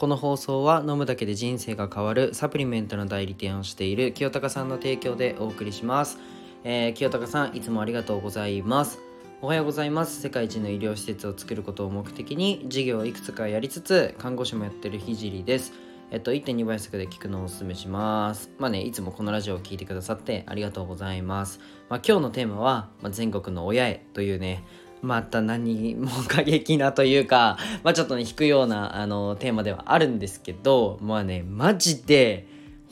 [0.00, 6.16] この放送は飲むだけで人生が変わるサプリメントの代理店をしている清高さんの提供でお送りします、
[6.64, 8.98] えー、清高さんいつもありがとうございます
[9.42, 15.74] おはようございます世界一の医療施設を作ることを目的に事業をいくつかやりつつ看護師もやってるひじりです
[16.12, 18.50] えっと、1.2倍速で聞くのをおすすめします。
[18.58, 21.60] まあね、いつもこのラジオを聴いてくださってありがとうございます。
[21.88, 24.64] まあ、今日のテーマは、まあ、全国の親へというね、
[25.02, 32.46] また何も過激なというか、 まあちょっとね、引くようなあのテーマではあるんですけど、まあね、マジで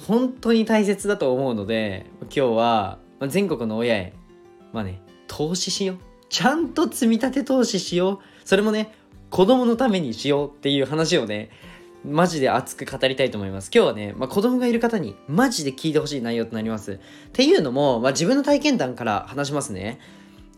[0.07, 4.15] 本当に大切だと思うので、今日は、まあ、全国の親へ、
[4.73, 5.97] まあね、投資しよう。
[6.29, 8.19] ちゃんと積み立て投資しよう。
[8.45, 8.95] それもね、
[9.31, 11.51] 子供のためにしようっていう話をね、
[12.05, 13.71] マジで熱く語りたいと思います。
[13.75, 16.93] 今日はね、まあ、子供がいる方にマジで聞いてほしい内容となります。
[16.93, 16.99] っ
[17.33, 19.99] ていうのも、まあ、自分の体験談から話しますね。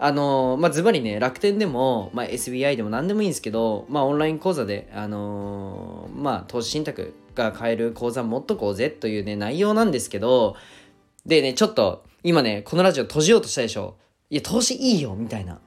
[0.03, 10.57] あの、まあ、ズバリね、楽天でも、まあ、SBI でも何でもいいんですけど、まあ、オンライン講座で、あのー、まあ、投資信託が買える講座持っとこうぜというね、内容なんですけど、
[11.27, 13.97] でね、ちょっと、今ね、このラジオ閉じようとしたでしょ。
[14.31, 15.61] いや、投資いいよ、みたいな。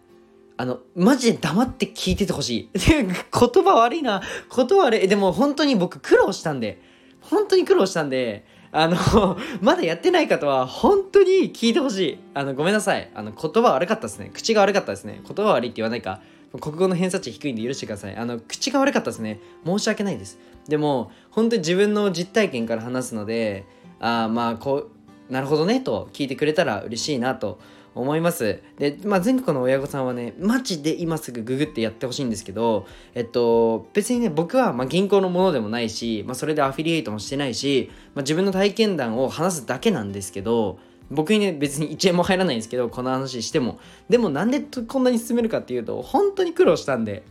[0.57, 2.69] あの、マジで黙って聞いててほしい。
[2.79, 4.23] 言葉悪いな。
[4.55, 5.07] 言葉悪い。
[5.07, 6.81] でも本当に僕苦労したんで、
[7.21, 12.19] 本当に苦労したんで、あの、 まだやってない方は本当に聞いてほしい。
[12.33, 13.09] あの、ごめんなさい。
[13.13, 14.31] あの、言葉悪かったですね。
[14.33, 15.21] 口が悪かったですね。
[15.23, 16.21] 言葉悪いって言わないか。
[16.59, 18.15] 国語の偏差値低いんで許してください。
[18.15, 19.39] あの、口が悪かったですね。
[19.63, 20.39] 申し訳ないです。
[20.67, 23.65] でも、本当に自分の実体験から話すので、
[23.99, 24.87] ああ、まあ、こ
[25.29, 27.59] う、なるほどね、と聞いてくれたら嬉しいなと
[27.95, 28.61] 思います。
[28.77, 40.79] で、まあ、全国の親御さんはね、マジで今すぐググってやってほしいんですけど、えっと、別にね、僕はま銀行のものでもないし、まあ、それでアフィリエイトもしてないし、まあ、自分の体験談を話すだけなんですけど、
[41.11, 43.79] 僕にね、別に1円も入らないんですけど、この話しても。
[44.09, 47.23] でもなんでこんなに進めるかっていうと、本当に苦労したんで、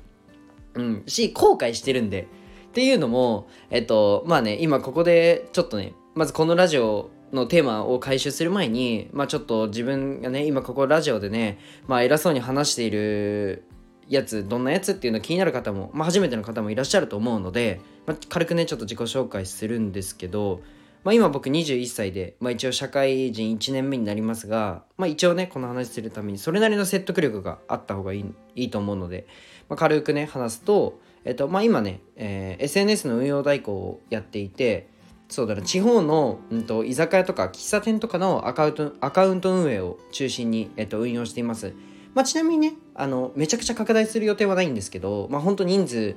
[0.75, 2.29] うん、し、後悔してるんで。
[2.73, 13.65] っていうのも、えっと、まあね、今ここでちょっとね、まずこのラジオのテーマを回収する前に、まあ、ちょっと自分がね今ここラジオでね、まあ、偉そうに話している
[14.09, 20.61] やつどんなやつっていうの気になる方も、まあ、初めての方もいらっしゃると思うので、まあ、軽くねちょっと自己紹介するんですけど、
[21.05, 29.27] まあ、今僕21歳で、まあ、一応社会人1年目になりますが、まあ、一応ねこの話するためにそれなりの説得力があった方がいいいいと思うので、
[29.71, 34.92] まあ、軽くね話すと、えっとまあ、今ね、えー、SNS の運用代行をやっていて
[35.33, 41.73] そうだな地方の、うんと、居酒屋とか喫茶店とかのアカウントアカウント運営を中心に、えっと、運用しています、
[42.13, 46.17] まあ、ちなみにねあのめちゃくちゃ拡大する予定はないんですけど、まあ、本当人数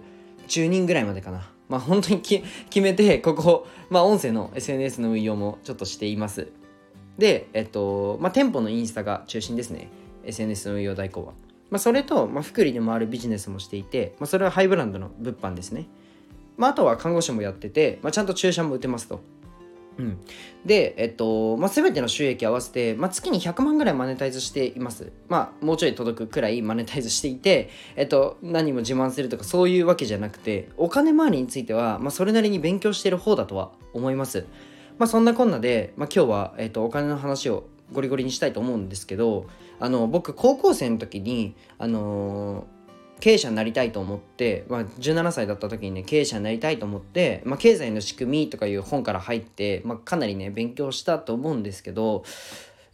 [0.49, 1.49] 10人ぐらいまでかな。
[1.69, 2.43] まあ本当に決
[2.81, 6.51] めてここ、まあ、音声の SNS の運用もちょっとしています。
[7.17, 9.87] でえっとまあ店舗のインスタが中心ですね。
[10.25, 11.31] SNS の運用代行は。
[11.69, 15.87] まあ、それと、まあ、福利でもあるビジネスもしていて、まあ、それはハイブランドの物販ですね。
[16.57, 19.21] まあ、あとは看護師もやってて、まあ、ちゃんと注射も打てますと。
[19.97, 20.17] うん、
[20.65, 25.11] で、えっと、まあ、全ての収益合わせて、まあ、月に100万ぐらいマネタイズしています。
[25.29, 34.45] まあ、もうちょい届くくらいマネタイズしていて、えっと、何も自慢するとかそういうわけじゃなくて、お金回りについては、まあ、それなりに勉強している方だとは思います。
[34.97, 39.47] まあ、そんなこんなで、まあ、今日は、えっと、お金の話をゴリゴリにしたいと思うんですけど、
[39.79, 42.67] あの、僕、高校生の時に、あの
[43.19, 52.23] 経営者になりたいと思って、まあ、17歳だった時にね経営者になりたいと思って、まあ、経済の仕組みとかいう本から入って、まあ、かなりね勉強したと思うんですけど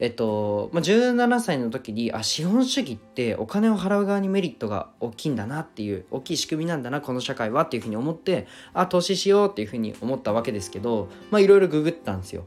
[0.02, 12.46] えっと、まあ、17歳の時にあ資本主義ってお金を払う側にメリットが大きいんだなっていう大きい仕組みなんだなこの社会はっていうふうに思ってあ投資しようっていうふうに思ったわけですけどいろいろググったんですよ。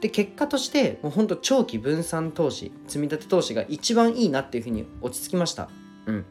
[0.00, 5.68] で結果としてもうほんと長期分散投資積み立て投資が一番いいなっていうふうに落ち着きました。
[6.06, 6.24] うん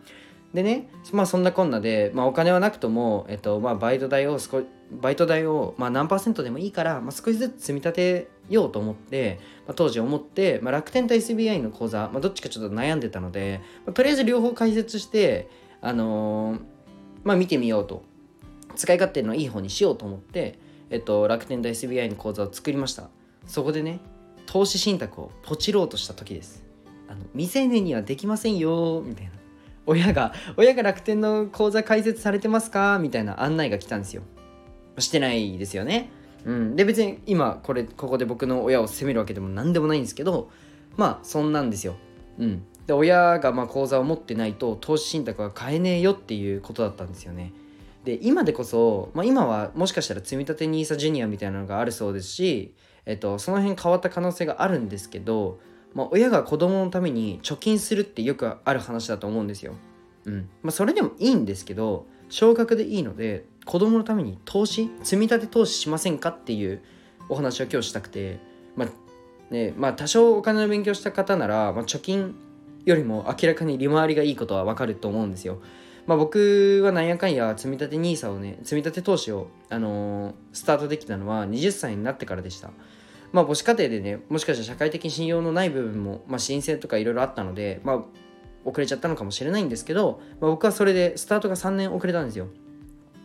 [0.54, 15.50] でねまあそんなこんなで、まあ、お金はなくとも、えっとまあ、バイト代を少バイト代を、まあ、何パーセントでもいいから、まあ、少しずつ積み立てようと思って、まあ、当時思って、まあ、楽天と SBI の口座、まあ、どっちかちょっと悩んでたので、まあ、とりあえず両方解説して
[15.82, 16.60] あのー、
[17.24, 18.04] まあ見てみようと。
[18.78, 23.10] 使い勝手のいい方にしようと思って、えっと、楽天と SBI の口座を作りました。
[23.46, 24.00] そこでね
[24.46, 26.64] 投資信託をポチろうとした時です。
[27.10, 29.32] あの未成年にはできませんよみたいな。
[29.88, 33.00] 親が、親が楽天の口座開設されてますか？
[33.00, 34.22] みたいな案内が来たんですよ。
[35.00, 36.12] してないですよね。
[36.46, 36.76] うん。
[36.76, 40.52] で、別に今、これ、ここで僕の親を責めるわけでも何でもないんですけど、
[40.96, 41.96] まあ、そんなんですよ。
[42.38, 42.64] うん。
[42.86, 47.54] で、親がまあ口座を持ってないと、投資信託は買えねえよっていうことだったんですよね。
[48.04, 52.74] で、今でこそ、まあ、今はもしかしたら積立 NISA ジュニアみたいなのがあるそうですし、
[53.06, 55.60] えっと、その辺変わった可能性があるんですけど、
[55.94, 59.74] まあ、親が子供のために貯金するってよくある話だと思うんですよ。
[60.26, 66.82] うんまあ、それでもいいんですけど少額でいいので子供のために投資積み立て投資しませんかっていう
[67.30, 68.40] お話を今日したくて
[68.76, 68.90] まあ
[69.54, 72.36] ねまあ多少お金の勉強した方なら、まあ、貯金
[72.86, 75.60] よりも明らかに利回りがいいことはわかると思うんですよ。
[76.06, 82.70] まあ、僕はなんやかんや積み立て NISA をね積み立て投資を、あのー、スタートできたのは20歳になってからでした。
[83.32, 88.04] まあ母子家庭でねもしかしたら社会的信用のない部分も、まあ、申請とかいろいろあったので、まあ、
[88.66, 92.48] 遅れちゃったのかもしれないんですけど、まあ、僕はそれでスタートが3年遅れたんですよ。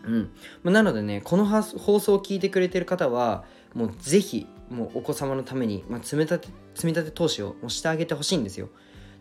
[0.05, 8.69] うん、なのでねこの放送を聞いてくれてる方はもうぜひもうお子様のために、まあ、積み立て積み立て投資をしてあげてほしいんですよ。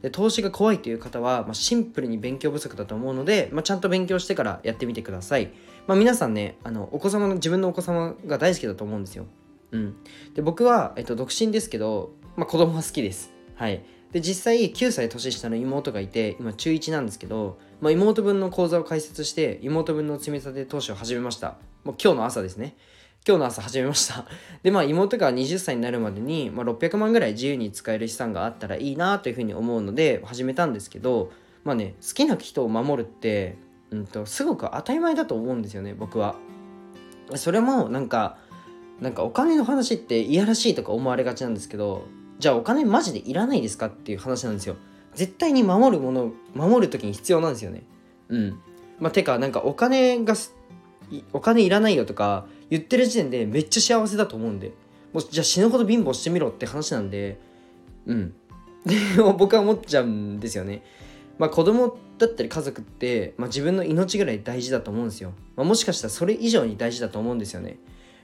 [0.01, 5.51] で投資が怖いという方は、まあ、シンプルに勉強不足だと思うので、まあ、ちゃんと勉強してからやってみてください。
[5.85, 9.27] まあ、皆さんねあのお子様の自分のお子様が大好きだと思うんですよ。
[9.71, 9.95] うん、
[10.33, 13.31] で僕は、えっと、独身ですけど、まあ、子供が好きです。
[13.56, 21.57] はい、で実際9歳年下の妹がいて今中1なんですけど、まあ、妹分の口座を開設して妹分の積み立て投資を始めました。
[21.83, 22.75] もう今日の朝ですね。
[23.27, 24.25] 今日の朝始めました。
[24.63, 31.31] でまあ妹が20歳になるまでに、まあ、600万ぐらい自由に使える資産があったらいいなというふうに思うので始めたんですけど
[31.63, 33.57] まあね好きな人を守るって、
[33.91, 36.35] うんと、すごく当たり前だと思うんですよね僕は。
[37.35, 38.38] それもなんか
[39.01, 42.06] なんかお金の話っていやらしいとか思われがちなんですけど
[42.39, 44.75] じゃあお金マジでいらないですかっていう話なんですよ。
[45.13, 47.83] 絶対に守るもの守る時に必要なんですよね。
[48.30, 48.59] うん。
[49.00, 50.36] まあてかなんかお金が
[51.33, 54.71] お金いらないよとか言ってる時点でめっちゃ幸せだと思うんで。
[55.13, 57.39] もうじゃあ死ぬほど貧乏してみろって話なんで。
[58.06, 58.33] うん。
[58.86, 58.95] で
[59.38, 60.83] 僕は思っちゃうんですよね。
[61.38, 67.77] まあ子供だったり家族って、まあ、自分の命ぐらい大事だと思うんですよ、まあ、もしかしたらそれ以上に大事だと思うんですよね。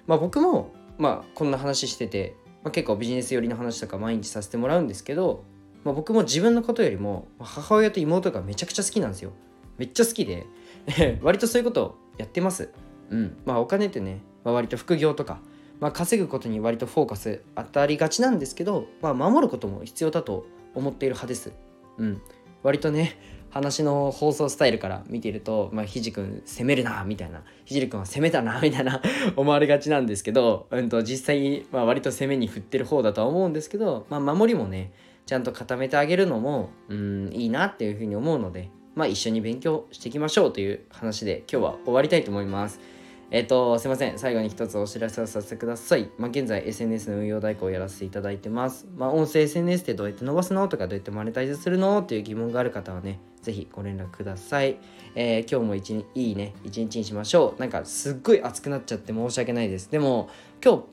[0.08, 5.44] まあ僕もまあこんな話してて、まあ、結構ビジネス寄りの話とか毎日させてもらうんですけど、
[5.84, 9.32] まあ、僕も自分のことよりも母親と妹がめちゃくちゃ好きなんですよ。
[9.78, 10.48] めっちゃ好きで
[11.22, 12.72] 割とそういうことをやってます。
[13.12, 13.38] うん。
[13.46, 15.42] まあお金ってねまあ、割と副業とか、
[15.82, 21.52] まあ、稼ぐことに割とフォーカス当たりがちなんですけど、まあ、守ることも必要だと思っている派です。
[21.98, 22.22] うん、
[22.64, 23.20] 割とね
[23.50, 29.02] 話の放送スタイルから見てると、まあ、ひじくん攻めるなみたいなひじりくんは攻めたな みたいな
[29.36, 34.92] 思われがちなんですけど、うん、と実際、まあ、割と攻めに振ってる方だとは思うんですけど、まあ、守りもね
[35.26, 42.98] ちゃんと固めてあげるのもうんいいなっていうふうに思うので、まあ、一緒に勉強していきましょうという話で今日は終わりたいと思います。
[43.30, 44.18] えっ、と、すいません。
[44.18, 46.10] 最後に一つお知らせをさせてください。
[46.18, 48.88] まあ、現在 SNS の運用代行をやらせていただいてます。
[48.96, 54.76] まあ、音声 SNS ってどうやって伸ばすのとかどうやってマネタイズするのっていう疑問がある方はね、ぜひご連絡ください。
[55.16, 57.62] えー、今日も一日いいね、一日にしましょう。
[57.62, 59.90] なんかすっごい熱くなっちゃって申し訳ないです。
[59.90, 60.28] でも、
[60.62, 60.84] 今日、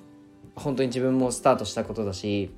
[0.54, 2.54] 本当に自分もスタートしたことだし、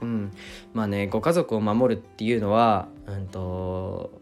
[0.00, 0.32] うん、
[0.72, 4.18] まあね、ご家族を守るっていうのは、うんと、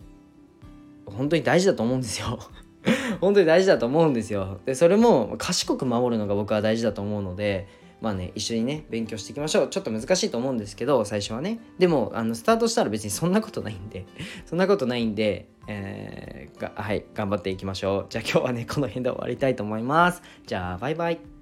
[1.06, 2.40] 本当に大事だと思うんですよ。
[3.20, 7.66] 本当に大事だと思うんですよでそれも賢く守るのが僕は大事だと思うので
[8.00, 9.68] まあね一緒にね勉強していきましょう。
[9.68, 11.60] ちょっと難しいと思うんですけど最初はね。
[11.78, 14.06] でもあのスタートしたら別にそんなことないんで。
[14.46, 18.06] そんなことないんでえー、はい頑張っていきましょう。
[18.08, 20.22] じゃあ今日はねこの辺で終わりたいと思います。
[20.46, 21.35] じゃあバイバイ。